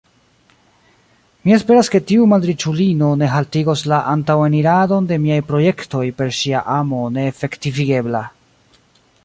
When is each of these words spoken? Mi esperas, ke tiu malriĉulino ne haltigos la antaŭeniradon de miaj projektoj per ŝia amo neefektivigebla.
Mi 1.43 1.53
esperas, 1.57 1.89
ke 1.95 1.99
tiu 2.11 2.23
malriĉulino 2.31 3.09
ne 3.23 3.29
haltigos 3.33 3.85
la 3.93 3.99
antaŭeniradon 4.15 5.11
de 5.13 5.19
miaj 5.27 5.39
projektoj 5.53 6.05
per 6.23 6.33
ŝia 6.41 6.63
amo 6.79 7.03
neefektivigebla. 7.19 8.25